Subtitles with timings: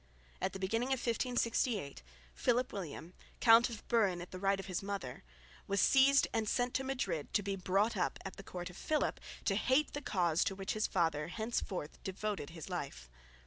[0.41, 2.01] At the beginning of 1568
[2.33, 5.23] Philip William, Count of Buren in right of his mother,
[5.67, 9.19] was seized and sent to Madrid to be brought up at the court of Philip
[9.45, 13.11] to hate the cause to which his father henceforth devoted his life.